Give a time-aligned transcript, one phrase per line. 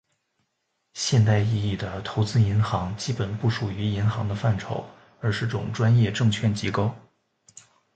[0.95, 4.83] 现代意义的投资银行基本不属于银行的范畴，
[5.19, 6.91] 而是种专业证券机构。